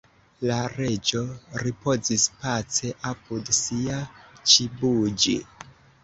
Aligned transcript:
La 0.49 0.55
Reĝo 0.75 1.19
ripozis 1.63 2.23
pace 2.45 2.89
apud 3.09 3.51
sia 3.57 3.99
_ĉibuĝi_. 4.53 5.35